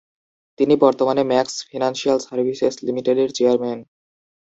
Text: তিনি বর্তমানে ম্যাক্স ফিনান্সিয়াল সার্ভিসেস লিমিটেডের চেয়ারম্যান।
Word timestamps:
তিনি 0.59 0.73
বর্তমানে 0.83 1.21
ম্যাক্স 1.31 1.55
ফিনান্সিয়াল 1.69 2.17
সার্ভিসেস 2.19 2.75
লিমিটেডের 2.87 3.29
চেয়ারম্যান। 3.37 3.79